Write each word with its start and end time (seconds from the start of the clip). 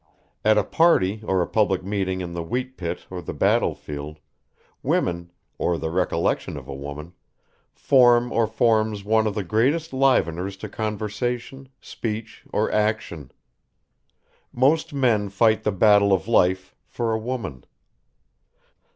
At 0.43 0.57
a 0.57 0.63
party 0.63 1.21
or 1.23 1.43
a 1.43 1.47
public 1.47 1.83
meeting 1.83 2.21
in 2.21 2.33
the 2.33 2.41
Wheat 2.41 2.75
Pit 2.75 3.05
or 3.11 3.21
the 3.21 3.35
battlefield, 3.35 4.19
women, 4.81 5.31
or 5.59 5.77
the 5.77 5.91
recollection 5.91 6.57
of 6.57 6.67
a 6.67 6.73
woman, 6.73 7.13
form 7.75 8.31
or 8.31 8.47
forms 8.47 9.03
one 9.05 9.27
of 9.27 9.35
the 9.35 9.43
greatest 9.43 9.93
liveners 9.93 10.57
to 10.61 10.69
conversation, 10.69 11.69
speech, 11.81 12.45
or 12.51 12.71
action. 12.71 13.31
Most 14.51 14.91
men 14.91 15.29
fight 15.29 15.61
the 15.61 15.71
battle 15.71 16.13
of 16.13 16.27
life 16.27 16.73
for 16.87 17.13
a 17.13 17.19
woman. 17.19 17.63